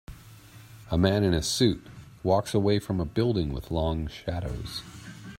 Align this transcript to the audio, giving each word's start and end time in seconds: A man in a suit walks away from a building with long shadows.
A 0.89 0.97
man 0.97 1.23
in 1.23 1.31
a 1.31 1.43
suit 1.43 1.85
walks 2.23 2.55
away 2.55 2.79
from 2.79 2.99
a 2.99 3.05
building 3.05 3.53
with 3.53 3.69
long 3.69 4.07
shadows. 4.07 4.81